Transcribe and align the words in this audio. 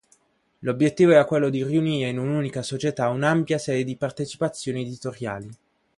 L'obiettivo 0.61 1.11
era 1.11 1.25
quello 1.25 1.49
di 1.51 1.63
riunire 1.63 2.09
in 2.09 2.17
un'unica 2.17 2.63
società 2.63 3.09
un'ampia 3.09 3.59
serie 3.59 3.83
di 3.83 3.95
partecipazioni 3.97 4.81
editoriali. 4.81 5.49